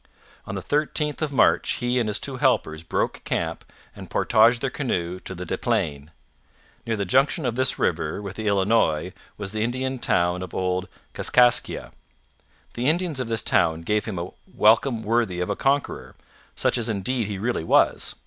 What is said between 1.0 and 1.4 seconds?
of